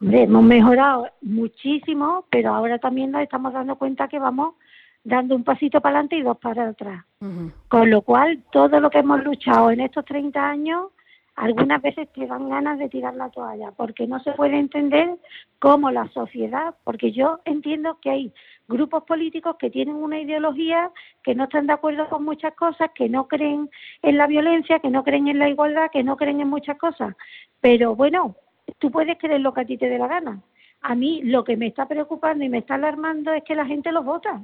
Hemos 0.00 0.42
mejorado 0.42 1.08
muchísimo, 1.20 2.24
pero 2.30 2.54
ahora 2.54 2.78
también 2.78 3.10
nos 3.10 3.22
estamos 3.22 3.52
dando 3.52 3.76
cuenta 3.76 4.08
que 4.08 4.18
vamos 4.18 4.54
dando 5.04 5.34
un 5.34 5.44
pasito 5.44 5.80
para 5.80 5.96
adelante 5.96 6.16
y 6.16 6.22
dos 6.22 6.38
para 6.38 6.68
atrás. 6.68 7.04
Con 7.68 7.90
lo 7.90 8.02
cual, 8.02 8.42
todo 8.50 8.80
lo 8.80 8.90
que 8.90 8.98
hemos 8.98 9.22
luchado 9.24 9.70
en 9.70 9.80
estos 9.80 10.04
30 10.04 10.48
años 10.48 10.88
algunas 11.36 11.80
veces 11.80 12.12
te 12.12 12.26
dan 12.26 12.50
ganas 12.50 12.78
de 12.78 12.90
tirar 12.90 13.14
la 13.14 13.30
toalla, 13.30 13.72
porque 13.72 14.06
no 14.06 14.20
se 14.20 14.32
puede 14.32 14.58
entender 14.58 15.16
cómo 15.58 15.90
la 15.90 16.06
sociedad, 16.08 16.74
porque 16.84 17.12
yo 17.12 17.40
entiendo 17.46 17.98
que 18.02 18.10
hay 18.10 18.32
grupos 18.68 19.04
políticos 19.04 19.56
que 19.58 19.70
tienen 19.70 19.96
una 19.96 20.20
ideología, 20.20 20.90
que 21.22 21.34
no 21.34 21.44
están 21.44 21.66
de 21.66 21.72
acuerdo 21.72 22.08
con 22.10 22.24
muchas 22.24 22.54
cosas, 22.54 22.90
que 22.94 23.08
no 23.08 23.26
creen 23.26 23.70
en 24.02 24.18
la 24.18 24.26
violencia, 24.26 24.80
que 24.80 24.90
no 24.90 25.02
creen 25.02 25.28
en 25.28 25.38
la 25.38 25.48
igualdad, 25.48 25.90
que 25.90 26.04
no 26.04 26.16
creen 26.18 26.42
en 26.42 26.48
muchas 26.48 26.76
cosas. 26.76 27.16
Pero 27.62 27.96
bueno, 27.96 28.36
tú 28.80 28.90
puedes 28.90 29.16
creer 29.18 29.40
lo 29.40 29.54
que 29.54 29.60
a 29.60 29.64
ti 29.64 29.78
te 29.78 29.88
dé 29.88 29.98
la 29.98 30.08
gana. 30.08 30.40
A 30.80 30.94
mí 30.96 31.22
lo 31.22 31.44
que 31.44 31.56
me 31.56 31.68
está 31.68 31.86
preocupando 31.86 32.42
y 32.42 32.48
me 32.48 32.58
está 32.58 32.74
alarmando 32.74 33.32
es 33.32 33.44
que 33.44 33.54
la 33.54 33.66
gente 33.66 33.92
los 33.92 34.04
vota. 34.04 34.40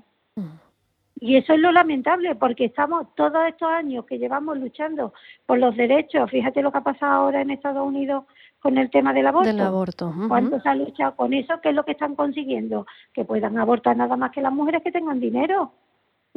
Y 1.19 1.37
eso 1.37 1.55
es 1.55 1.61
lo 1.61 1.73
lamentable, 1.73 2.35
porque 2.37 2.66
estamos 2.66 3.14
todos 3.14 3.49
estos 3.49 3.69
años 3.71 4.05
que 4.05 4.19
llevamos 4.19 4.59
luchando 4.59 5.14
por 5.47 5.59
los 5.59 5.75
derechos, 5.75 6.31
fíjate 6.31 6.61
lo 6.61 6.71
que 6.71 6.78
ha 6.78 6.83
pasado 6.83 7.12
ahora 7.12 7.40
en 7.40 7.50
Estados 7.50 7.87
Unidos 7.87 8.25
con 8.61 8.76
el 8.76 8.90
tema 8.90 9.14
del 9.14 9.26
aborto. 9.26 9.49
Del 9.49 9.61
aborto. 9.61 10.12
¿Cuánto 10.28 10.61
se 10.61 10.69
ha 10.69 10.75
luchado 10.75 11.16
con 11.16 11.33
eso? 11.33 11.59
¿Qué 11.62 11.71
es 11.71 11.75
lo 11.75 11.85
que 11.85 11.93
están 11.93 12.16
consiguiendo? 12.16 12.87
Que 13.14 13.25
puedan 13.25 13.57
abortar 13.57 13.97
nada 13.97 14.16
más 14.16 14.31
que 14.31 14.43
las 14.43 14.52
mujeres 14.52 14.83
que 14.83 14.93
tengan 14.93 15.19
dinero 15.19 15.73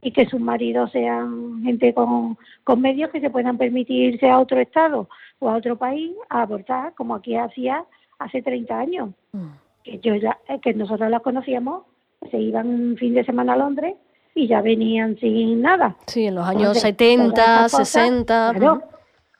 y 0.01 0.11
que 0.11 0.25
sus 0.25 0.39
maridos 0.39 0.91
sean 0.91 1.63
gente 1.63 1.93
con, 1.93 2.37
con 2.63 2.81
medios 2.81 3.09
que 3.11 3.21
se 3.21 3.29
puedan 3.29 3.57
permitirse 3.57 4.29
a 4.29 4.39
otro 4.39 4.59
estado 4.59 5.09
o 5.39 5.49
a 5.49 5.55
otro 5.55 5.77
país 5.77 6.11
a 6.29 6.43
abortar, 6.43 6.93
como 6.95 7.15
aquí 7.15 7.35
hacía 7.35 7.83
hace 8.17 8.41
30 8.41 8.79
años. 8.79 9.09
Mm. 9.31 9.47
Que, 9.83 9.99
yo 9.99 10.15
ya, 10.15 10.37
eh, 10.47 10.59
que 10.61 10.73
nosotros 10.73 11.09
las 11.09 11.21
conocíamos, 11.21 11.83
se 12.31 12.37
iban 12.37 12.67
un 12.67 12.97
fin 12.97 13.13
de 13.13 13.23
semana 13.23 13.53
a 13.53 13.57
Londres 13.57 13.95
y 14.35 14.47
ya 14.47 14.61
venían 14.61 15.17
sin 15.17 15.61
nada. 15.61 15.95
Sí, 16.07 16.27
en 16.27 16.35
los 16.35 16.47
años 16.47 16.79
70, 16.79 17.69
60. 17.69 18.53
Claro, 18.55 18.83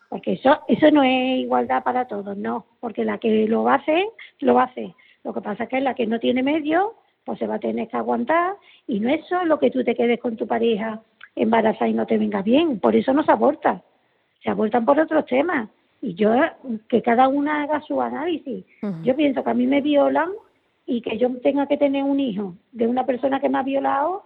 porque 0.10 0.34
eso, 0.34 0.60
eso 0.68 0.92
no 0.92 1.04
es 1.04 1.40
igualdad 1.40 1.84
para 1.84 2.08
todos, 2.08 2.36
no, 2.36 2.66
porque 2.80 3.06
la 3.06 3.18
que 3.18 3.48
lo 3.48 3.70
hacer, 3.70 4.06
lo 4.40 4.60
hacer. 4.60 4.94
Lo 5.24 5.34
que 5.34 5.42
pasa 5.42 5.64
es 5.64 5.70
que 5.70 5.82
la 5.82 5.94
que 5.94 6.08
no 6.08 6.20
tiene 6.20 6.42
medio, 6.42 6.96
pues 7.30 7.38
se 7.38 7.46
va 7.46 7.56
a 7.56 7.60
tener 7.60 7.88
que 7.88 7.96
aguantar 7.96 8.56
y 8.88 9.00
no 9.00 9.08
es 9.10 9.24
solo 9.28 9.60
que 9.60 9.70
tú 9.70 9.84
te 9.84 9.94
quedes 9.94 10.20
con 10.20 10.36
tu 10.36 10.48
pareja 10.48 11.00
embarazada 11.36 11.88
y 11.88 11.94
no 11.94 12.08
te 12.08 12.18
venga 12.18 12.42
bien, 12.42 12.80
por 12.80 12.96
eso 12.96 13.14
no 13.14 13.24
se 13.24 13.32
aborta, 13.32 13.84
se 14.44 14.50
abortan 14.50 14.84
por 14.84 15.00
otros 15.00 15.28
temas. 15.28 15.70
Y 16.02 16.16
yo, 16.16 16.32
que 16.88 17.04
cada 17.04 17.28
una 17.28 17.62
haga 17.62 17.82
su 17.82 18.02
análisis. 18.02 18.66
Yo 19.04 19.16
pienso 19.16 19.44
que 19.44 19.50
a 19.52 19.54
mí 19.54 19.68
me 19.68 19.82
violan 19.82 20.30
y 20.88 21.02
que 21.02 21.20
yo 21.20 21.30
tenga 21.44 21.68
que 21.68 21.78
tener 21.78 22.04
un 22.04 22.20
hijo 22.20 22.56
de 22.72 22.88
una 22.88 23.06
persona 23.06 23.40
que 23.40 23.50
me 23.50 23.60
ha 23.60 23.64
violado 23.64 24.24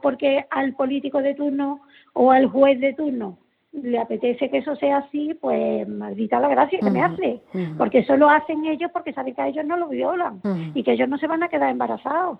porque 0.00 0.46
al 0.50 0.74
político 0.74 1.20
de 1.22 1.34
turno 1.34 1.80
o 2.12 2.30
al 2.30 2.46
juez 2.46 2.78
de 2.78 2.92
turno 2.92 3.38
le 3.72 3.98
apetece 3.98 4.50
que 4.50 4.58
eso 4.58 4.74
sea 4.76 4.98
así, 4.98 5.34
pues 5.40 5.86
maldita 5.86 6.40
la 6.40 6.48
gracia 6.48 6.80
que 6.80 6.90
me 6.90 7.02
hace. 7.02 7.40
Porque 7.78 8.00
eso 8.00 8.16
lo 8.16 8.28
hacen 8.28 8.64
ellos 8.64 8.90
porque 8.92 9.12
saben 9.12 9.34
que 9.34 9.42
a 9.42 9.48
ellos 9.48 9.64
no 9.64 9.76
lo 9.76 9.88
violan 9.88 10.40
y 10.74 10.82
que 10.82 10.92
ellos 10.92 11.08
no 11.08 11.18
se 11.18 11.26
van 11.26 11.42
a 11.42 11.48
quedar 11.48 11.70
embarazados. 11.70 12.38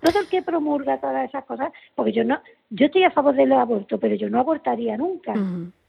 Todo 0.00 0.20
el 0.20 0.28
que 0.28 0.42
promulga 0.42 0.98
todas 0.98 1.28
esas 1.28 1.44
cosas, 1.44 1.70
porque 1.94 2.12
yo 2.12 2.24
no, 2.24 2.40
yo 2.70 2.86
estoy 2.86 3.04
a 3.04 3.10
favor 3.10 3.34
del 3.34 3.52
aborto, 3.52 3.98
pero 4.00 4.14
yo 4.14 4.30
no 4.30 4.40
abortaría 4.40 4.96
nunca. 4.96 5.34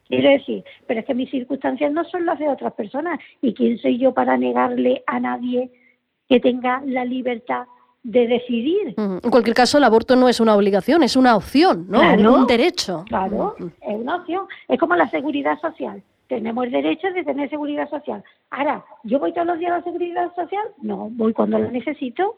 Quiero 0.07 0.29
decir, 0.29 0.63
pero 0.85 0.99
es 0.99 1.05
que 1.05 1.15
mis 1.15 1.31
circunstancias 1.31 1.91
no 1.91 2.03
son 2.03 2.25
las 2.25 2.37
de 2.37 2.49
otras 2.49 2.73
personas. 2.73 3.19
¿Y 3.41 3.53
quién 3.53 3.77
soy 3.77 3.97
yo 3.97 4.13
para 4.13 4.37
negarle 4.37 5.03
a 5.07 5.19
nadie 5.19 5.71
que 6.27 6.39
tenga 6.39 6.81
la 6.85 7.05
libertad 7.05 7.65
de 8.03 8.27
decidir. 8.27 8.95
En 8.97 9.29
cualquier 9.29 9.55
caso, 9.55 9.77
el 9.77 9.83
aborto 9.83 10.15
no 10.15 10.27
es 10.27 10.39
una 10.39 10.55
obligación, 10.55 11.03
es 11.03 11.15
una 11.15 11.35
opción, 11.35 11.85
¿no? 11.87 11.99
Claro, 11.99 12.33
un 12.33 12.47
derecho. 12.47 13.05
Claro, 13.07 13.55
es 13.59 13.95
una 13.95 14.15
opción. 14.17 14.45
Es 14.67 14.79
como 14.79 14.95
la 14.95 15.09
seguridad 15.09 15.59
social. 15.59 16.01
Tenemos 16.27 16.65
el 16.65 16.71
derecho 16.71 17.11
de 17.11 17.23
tener 17.23 17.49
seguridad 17.49 17.89
social. 17.89 18.23
Ahora, 18.49 18.83
¿yo 19.03 19.19
voy 19.19 19.33
todos 19.33 19.47
los 19.47 19.59
días 19.59 19.73
a 19.73 19.77
la 19.77 19.83
seguridad 19.83 20.33
social? 20.33 20.63
No, 20.81 21.09
voy 21.11 21.33
cuando 21.33 21.59
la 21.59 21.69
necesito. 21.69 22.37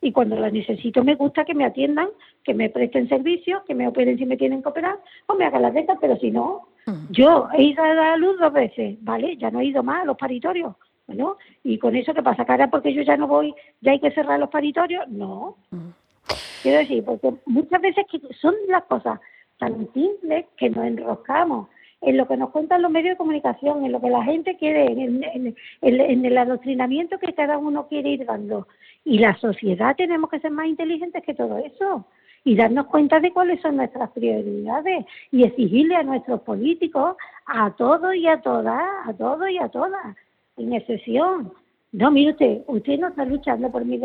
Y 0.00 0.12
cuando 0.12 0.36
la 0.36 0.50
necesito 0.50 1.02
me 1.02 1.16
gusta 1.16 1.44
que 1.44 1.54
me 1.54 1.64
atiendan, 1.64 2.08
que 2.44 2.54
me 2.54 2.70
presten 2.70 3.08
servicios, 3.08 3.62
que 3.66 3.74
me 3.74 3.88
operen 3.88 4.16
si 4.16 4.26
me 4.26 4.36
tienen 4.36 4.62
que 4.62 4.68
operar, 4.68 4.96
o 5.26 5.34
me 5.34 5.44
hagan 5.44 5.62
las 5.62 5.74
ventas, 5.74 5.98
pero 6.00 6.16
si 6.18 6.30
no, 6.30 6.68
yo 7.10 7.48
he 7.52 7.64
ido 7.64 7.82
a 7.82 7.92
la 7.92 8.16
luz 8.16 8.38
dos 8.38 8.52
veces, 8.52 8.96
¿vale? 9.02 9.36
Ya 9.36 9.50
no 9.50 9.60
he 9.60 9.66
ido 9.66 9.82
más 9.82 10.02
a 10.02 10.04
los 10.04 10.16
paritorios 10.16 10.74
bueno, 11.08 11.38
¿y 11.64 11.78
con 11.78 11.96
eso 11.96 12.12
qué 12.12 12.22
pasa? 12.22 12.44
¿Cara 12.44 12.68
porque 12.68 12.92
yo 12.92 13.00
ya 13.02 13.16
no 13.16 13.26
voy, 13.26 13.54
ya 13.80 13.92
hay 13.92 13.98
que 13.98 14.10
cerrar 14.10 14.38
los 14.38 14.50
paritorios? 14.50 15.08
No. 15.08 15.56
Quiero 16.62 16.78
decir, 16.78 17.02
porque 17.02 17.32
muchas 17.46 17.80
veces 17.80 18.04
que 18.10 18.20
son 18.34 18.54
las 18.68 18.84
cosas 18.84 19.18
tan 19.58 19.90
simples 19.94 20.44
que 20.58 20.68
nos 20.68 20.84
enroscamos 20.84 21.68
en 22.02 22.18
lo 22.18 22.28
que 22.28 22.36
nos 22.36 22.50
cuentan 22.50 22.82
los 22.82 22.90
medios 22.90 23.14
de 23.14 23.16
comunicación, 23.16 23.86
en 23.86 23.92
lo 23.92 24.00
que 24.02 24.10
la 24.10 24.22
gente 24.22 24.56
quiere, 24.58 24.84
en, 24.92 25.56
el 25.80 26.38
adoctrinamiento 26.38 27.18
que 27.18 27.32
cada 27.32 27.56
uno 27.56 27.88
quiere 27.88 28.10
ir 28.10 28.26
dando. 28.26 28.68
Y 29.02 29.18
la 29.18 29.34
sociedad 29.38 29.96
tenemos 29.96 30.28
que 30.28 30.40
ser 30.40 30.50
más 30.50 30.66
inteligentes 30.66 31.24
que 31.24 31.34
todo 31.34 31.56
eso 31.56 32.04
y 32.44 32.54
darnos 32.54 32.86
cuenta 32.86 33.18
de 33.18 33.32
cuáles 33.32 33.62
son 33.62 33.76
nuestras 33.76 34.10
prioridades 34.10 35.06
y 35.32 35.44
exigirle 35.44 35.96
a 35.96 36.02
nuestros 36.02 36.42
políticos, 36.42 37.16
a 37.46 37.70
todos 37.70 38.14
y 38.14 38.28
a 38.28 38.40
todas, 38.42 38.84
a 39.06 39.12
todos 39.14 39.50
y 39.50 39.58
a 39.58 39.68
todas, 39.68 40.16
sin 40.58 40.74
excepción. 40.74 41.52
No, 41.92 42.10
mire 42.10 42.32
usted, 42.32 42.62
usted 42.66 42.98
no 42.98 43.08
está 43.08 43.24
luchando 43.24 43.70
por 43.70 43.84
mi 43.84 43.98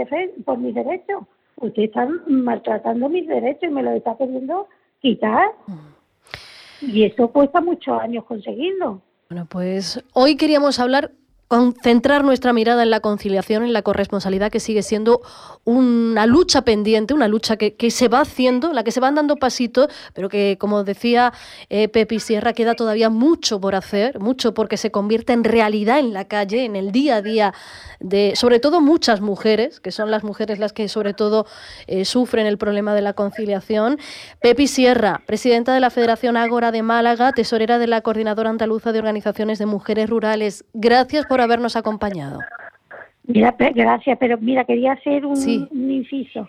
por 0.46 0.58
mis 0.58 0.74
derechos, 0.74 1.24
usted 1.58 1.84
está 1.84 2.08
maltratando 2.28 3.10
mis 3.10 3.28
derechos 3.28 3.70
y 3.70 3.74
me 3.74 3.84
lo 3.84 3.92
está 3.92 4.16
queriendo 4.16 4.70
quitar. 5.02 5.50
Mm. 5.68 6.90
Y 6.90 7.04
eso 7.04 7.28
cuesta 7.30 7.60
muchos 7.60 8.00
años 8.00 8.24
conseguirlo. 8.26 9.02
Bueno, 9.30 9.48
pues 9.50 10.04
hoy 10.14 10.38
queríamos 10.38 10.80
hablar 10.80 11.12
concentrar 11.54 12.26
nuestra 12.26 12.52
mirada 12.52 12.82
en 12.82 12.90
la 12.90 13.00
conciliación, 13.00 13.62
en 13.62 13.74
la 13.74 13.84
corresponsabilidad, 13.84 14.52
que 14.52 14.60
sigue 14.60 14.82
siendo 14.82 15.22
una 15.66 16.26
lucha 16.26 16.64
pendiente, 16.64 17.14
una 17.14 17.28
lucha 17.28 17.58
que, 17.58 17.92
se 17.92 18.08
va 18.08 18.22
haciendo, 18.22 18.74
la 18.74 18.84
que 18.84 18.90
se 18.90 19.00
van 19.00 19.14
dando 19.14 19.36
pasitos, 19.36 19.88
pero 20.16 20.30
que, 20.30 20.58
como 20.60 20.84
decía 20.84 21.32
eh, 21.70 21.90
Pepi 21.90 22.20
Sierra, 22.20 22.54
queda 22.54 22.74
todavía 22.74 23.12
mucho 23.12 23.62
por 23.62 23.76
hacer, 23.76 24.20
mucho 24.20 24.56
porque 24.56 24.78
se 24.78 24.90
convierte 24.90 25.34
en 25.34 25.44
realidad 25.44 26.00
en 26.00 26.12
la 26.12 26.26
calle, 26.26 26.66
en 26.66 26.76
el 26.76 26.92
día 26.92 27.18
a 27.18 27.22
día 27.22 27.54
de, 28.00 28.34
sobre 28.36 28.60
todo 28.60 28.82
muchas 28.82 29.22
mujeres, 29.22 29.80
que 29.80 29.92
son 29.92 30.10
las 30.10 30.24
mujeres 30.24 30.58
las 30.58 30.74
que 30.74 30.88
sobre 30.88 31.14
todo 31.14 31.46
eh, 31.86 32.04
sufren 32.04 32.48
el 32.48 32.58
problema 32.58 32.96
de 32.96 33.04
la 33.04 33.14
conciliación. 33.14 34.00
Pepi 34.42 34.66
Sierra, 34.66 35.22
presidenta 35.28 35.72
de 35.72 35.82
la 35.82 35.92
Federación 35.92 36.36
Ágora 36.36 36.72
de 36.72 36.82
Málaga, 36.82 37.32
tesorera 37.32 37.78
de 37.78 37.86
la 37.86 38.02
Coordinadora 38.02 38.50
Andaluza 38.50 38.92
de 38.92 38.98
Organizaciones 38.98 39.60
de 39.60 39.68
Mujeres 39.68 40.10
Rurales. 40.10 40.66
Gracias 40.74 41.28
por 41.28 41.43
habernos 41.44 41.76
acompañado. 41.76 42.40
Mira, 43.26 43.56
gracias, 43.58 44.18
pero 44.20 44.38
mira, 44.38 44.66
quería 44.66 44.94
hacer 44.94 45.26
un, 45.26 45.38
inciso. 45.72 46.48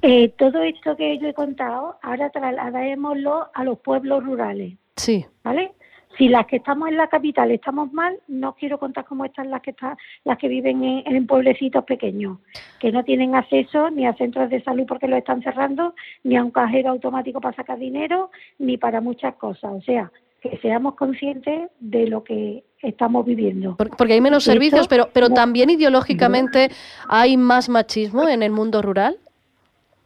Eh, 0.00 0.30
todo 0.38 0.62
esto 0.62 0.96
que 0.96 1.18
yo 1.18 1.28
he 1.28 1.34
contado, 1.34 1.98
ahora 2.02 2.30
trasladémoslo 2.30 3.48
a 3.52 3.64
los 3.64 3.78
pueblos 3.80 4.24
rurales. 4.24 4.74
Sí. 4.96 5.26
¿Vale? 5.44 5.72
Si 6.16 6.28
las 6.28 6.46
que 6.46 6.56
estamos 6.56 6.88
en 6.88 6.96
la 6.96 7.08
capital 7.08 7.50
estamos 7.50 7.92
mal, 7.92 8.18
no 8.26 8.54
quiero 8.54 8.78
contar 8.78 9.04
cómo 9.04 9.26
están 9.26 9.50
las 9.50 9.60
que 9.60 9.72
están, 9.72 9.98
las 10.24 10.38
que 10.38 10.48
viven 10.48 10.82
en, 10.82 11.26
pueblecitos 11.26 11.84
pequeños, 11.84 12.38
que 12.80 12.90
no 12.90 13.04
tienen 13.04 13.34
acceso 13.34 13.90
ni 13.90 14.06
a 14.06 14.14
centros 14.14 14.48
de 14.48 14.62
salud 14.62 14.86
porque 14.88 15.08
lo 15.08 15.16
están 15.16 15.42
cerrando, 15.42 15.94
ni 16.24 16.36
a 16.36 16.44
un 16.44 16.50
cajero 16.50 16.90
automático 16.90 17.40
para 17.42 17.54
sacar 17.54 17.78
dinero, 17.78 18.30
ni 18.58 18.78
para 18.78 19.02
muchas 19.02 19.34
cosas. 19.34 19.72
O 19.72 19.82
sea, 19.82 20.10
que 20.40 20.56
seamos 20.58 20.94
conscientes 20.94 21.68
de 21.80 22.06
lo 22.06 22.24
que 22.24 22.64
estamos 22.86 23.26
viviendo. 23.26 23.76
Porque 23.76 24.12
hay 24.12 24.20
menos 24.20 24.44
servicios, 24.44 24.88
pero, 24.88 25.08
pero 25.12 25.30
también 25.30 25.70
ideológicamente 25.70 26.70
hay 27.08 27.36
más 27.36 27.68
machismo 27.68 28.28
en 28.28 28.42
el 28.42 28.52
mundo 28.52 28.80
rural. 28.82 29.16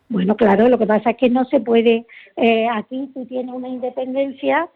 Bueno, 0.08 0.34
claro, 0.36 0.68
lo 0.68 0.78
que 0.78 0.86
pasa 0.86 1.10
es 1.10 1.16
que 1.16 1.30
no 1.30 1.44
se 1.44 1.60
puede, 1.60 2.04
eh, 2.36 2.66
aquí 2.68 3.10
tú 3.14 3.26
tienes 3.26 3.54
una 3.54 3.68
independencia, 3.68 4.68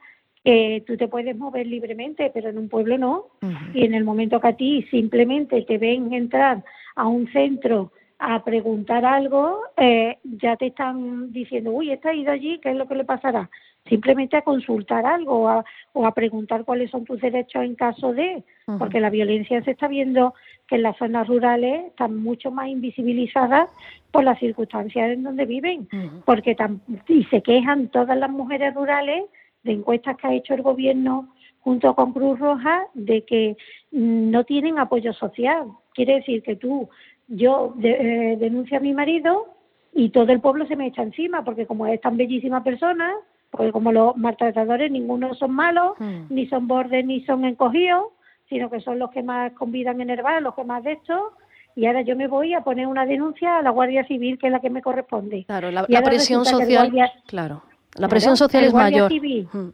que 0.45 0.85
tú 0.87 0.97
te 0.97 1.09
puedes 1.09 1.37
mover 1.37 1.67
libremente, 1.67 2.31
pero 2.33 2.51
en 2.51 2.59
un 2.59 2.69
pueblo 2.69 2.99
no. 2.99 3.25
Y 3.73 3.85
en 3.85 3.95
el 3.95 4.05
momento 4.05 4.41
que 4.41 4.49
a 4.49 4.57
ti 4.57 4.87
simplemente 4.91 5.63
te 5.63 5.79
ven 5.79 6.13
entrar 6.13 6.63
a 6.95 7.07
un 7.07 7.27
centro 7.33 7.93
a 8.19 8.45
preguntar 8.45 9.05
algo, 9.05 9.61
eh, 9.77 10.19
ya 10.23 10.57
te 10.57 10.67
están 10.67 11.33
diciendo, 11.33 11.71
uy, 11.71 11.91
está 11.91 12.15
ido 12.15 12.31
allí, 12.31 12.61
¿qué 12.61 12.71
es 12.71 12.77
lo 12.77 12.87
que 12.87 12.95
le 12.95 13.05
pasará? 13.05 13.51
Simplemente 13.89 14.37
a 14.37 14.43
consultar 14.43 15.05
algo 15.05 15.63
o 15.93 16.07
a 16.07 16.15
preguntar 16.15 16.65
cuáles 16.65 16.91
son 16.91 17.05
tus 17.05 17.21
derechos 17.21 17.63
en 17.63 17.75
caso 17.75 18.13
de, 18.13 18.43
porque 18.79 19.01
la 19.01 19.11
violencia 19.11 19.63
se 19.63 19.73
está 19.73 19.89
viendo 19.89 20.35
que 20.67 20.77
en 20.77 20.83
las 20.83 20.97
zonas 20.97 21.29
rurales 21.29 21.87
están 21.87 22.17
mucho 22.17 22.51
más 22.51 22.69
invisibilizadas 22.69 23.69
por 24.11 24.25
las 24.25 24.39
circunstancias 24.39 25.11
en 25.11 25.23
donde 25.23 25.45
viven, 25.45 25.89
porque 26.25 26.57
y 27.09 27.25
se 27.25 27.43
quejan 27.43 27.89
todas 27.89 28.17
las 28.17 28.31
mujeres 28.31 28.75
rurales 28.75 29.25
de 29.63 29.73
encuestas 29.73 30.17
que 30.17 30.27
ha 30.27 30.35
hecho 30.35 30.55
el 30.55 30.63
gobierno 30.63 31.29
junto 31.61 31.95
con 31.95 32.13
Cruz 32.13 32.39
Roja 32.39 32.87
de 32.95 33.25
que 33.25 33.57
mm, 33.91 34.31
no 34.31 34.45
tienen 34.45 34.79
apoyo 34.79 35.13
social. 35.15 35.69
Quiere 35.95 36.17
decir 36.17 36.43
que 36.43 36.57
tú, 36.57 36.89
yo 37.27 37.75
eh, 37.83 38.37
denuncio 38.39 38.77
a 38.77 38.81
mi 38.81 38.93
marido 38.93 39.47
y 39.95 40.11
todo 40.11 40.31
el 40.33 40.41
pueblo 40.41 40.67
se 40.67 40.77
me 40.77 40.89
echa 40.89 41.03
encima, 41.03 41.43
porque 41.43 41.67
como 41.67 41.87
es 41.87 42.01
tan 42.01 42.17
bellísima 42.17 42.63
persona, 42.63 43.15
porque 43.57 43.71
como 43.71 43.93
los 43.93 44.17
maltratadores 44.17 44.91
ninguno 44.91 45.33
son 45.35 45.53
malos, 45.53 45.95
hmm. 46.01 46.27
ni 46.31 46.49
son 46.49 46.67
bordes 46.67 47.07
ni 47.07 47.25
son 47.25 47.45
encogidos, 47.45 48.07
sino 48.49 48.69
que 48.69 48.81
son 48.81 48.99
los 48.99 49.11
que 49.11 49.23
más 49.23 49.53
convidan 49.53 50.01
en 50.01 50.11
el 50.11 50.23
bar, 50.23 50.43
los 50.43 50.57
que 50.57 50.65
más 50.65 50.83
de 50.83 50.93
esto, 50.93 51.33
y 51.77 51.87
ahora 51.87 52.03
yo 52.03 52.17
me 52.17 52.27
voy 52.27 52.53
a 52.53 52.63
poner 52.63 52.89
una 52.89 53.07
denuncia 53.07 53.59
a 53.59 53.63
la 53.63 53.71
Guardia 53.71 54.05
Civil, 54.07 54.39
que 54.41 54.49
es 54.49 54.53
la 54.53 54.61
que 54.61 54.71
me 54.71 54.83
corresponde. 54.83 55.45
Claro, 55.45 55.71
la, 55.71 55.85
presión 56.03 56.45
social, 56.45 56.93
claro, 57.27 57.63
la 57.95 58.09
presión 58.09 58.37
social 58.37 58.65
es 58.65 58.75
mayor. 58.75 59.13
Hmm. 59.13 59.71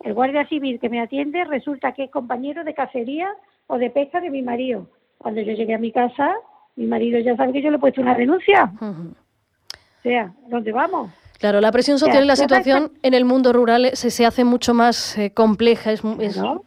El 0.00 0.14
Guardia 0.14 0.46
Civil 0.48 0.78
que 0.78 0.90
me 0.90 1.00
atiende 1.00 1.44
resulta 1.44 1.92
que 1.92 2.04
es 2.04 2.10
compañero 2.10 2.64
de 2.64 2.74
cacería 2.74 3.28
o 3.66 3.78
de 3.78 3.88
pesca 3.88 4.20
de 4.20 4.28
mi 4.28 4.42
marido. 4.42 4.88
Cuando 5.16 5.40
yo 5.40 5.54
llegué 5.54 5.74
a 5.74 5.78
mi 5.78 5.90
casa, 5.90 6.34
mi 6.76 6.86
marido 6.86 7.18
ya 7.20 7.34
sabe 7.36 7.52
que 7.54 7.62
yo 7.62 7.70
le 7.70 7.76
he 7.76 7.80
puesto 7.80 8.02
una 8.02 8.14
denuncia. 8.14 8.66
Hmm. 8.78 9.12
O 9.12 10.02
sea, 10.02 10.32
¿dónde 10.48 10.72
vamos? 10.72 11.10
Claro, 11.42 11.60
la 11.60 11.72
presión 11.72 11.98
social 11.98 12.22
y 12.22 12.26
la 12.28 12.36
situación 12.36 12.92
en 13.02 13.14
el 13.14 13.24
mundo 13.24 13.52
rural 13.52 13.90
se, 13.94 14.12
se 14.12 14.24
hace 14.24 14.44
mucho 14.44 14.74
más 14.74 15.18
eh, 15.18 15.32
compleja, 15.34 15.90
es, 15.90 16.00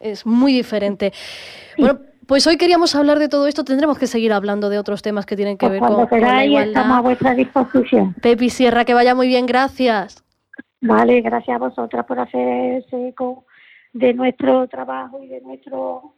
es, 0.02 0.26
muy 0.26 0.52
diferente. 0.52 1.14
Bueno, 1.78 2.02
pues 2.28 2.46
hoy 2.46 2.58
queríamos 2.58 2.94
hablar 2.94 3.18
de 3.18 3.30
todo 3.30 3.48
esto, 3.48 3.64
tendremos 3.64 3.98
que 3.98 4.06
seguir 4.06 4.34
hablando 4.34 4.68
de 4.68 4.78
otros 4.78 5.02
temas 5.02 5.26
que 5.26 5.38
tienen 5.38 5.58
que 5.58 5.68
pues 5.68 5.80
ver 5.80 5.90
con, 5.90 6.06
con, 6.08 6.20
la 6.20 6.44
igualdad. 6.44 6.68
estamos 6.68 6.98
a 6.98 7.00
vuestra 7.00 7.34
disposición. 7.36 8.16
Pepi 8.22 8.50
Sierra, 8.50 8.84
que 8.84 8.94
vaya 8.94 9.16
muy 9.16 9.28
bien, 9.28 9.46
gracias. 9.46 10.26
Vale, 10.82 11.22
gracias 11.22 11.56
a 11.56 11.58
vosotras 11.58 12.06
por 12.06 12.20
hacerse 12.20 13.08
eco 13.08 13.46
de 13.94 14.14
nuestro 14.14 14.68
trabajo 14.68 15.24
y 15.24 15.30
de 15.30 15.40
nuestro 15.40 16.16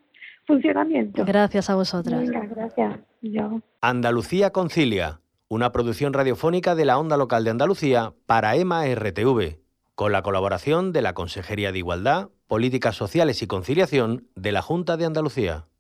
funcionamiento. 0.47 1.23
Gracias 1.25 1.69
a 1.69 1.75
vosotras. 1.75 2.21
Venga, 2.21 2.43
gracias. 2.47 3.01
Yo. 3.21 3.61
Andalucía 3.81 4.49
Concilia 4.49 5.19
una 5.49 5.71
producción 5.71 6.13
radiofónica 6.13 6.75
de 6.75 6.85
la 6.85 6.97
onda 6.97 7.15
local 7.15 7.43
de 7.43 7.51
Andalucía 7.51 8.13
para 8.25 8.55
EMA 8.55 8.85
RTV, 8.85 9.59
con 9.95 10.11
la 10.11 10.21
colaboración 10.21 10.91
de 10.91 11.01
la 11.01 11.13
Consejería 11.13 11.71
de 11.71 11.77
Igualdad, 11.77 12.29
Políticas 12.47 12.95
Sociales 12.95 13.41
y 13.41 13.47
Conciliación 13.47 14.27
de 14.35 14.51
la 14.51 14.61
Junta 14.61 14.97
de 14.97 15.05
Andalucía. 15.05 15.67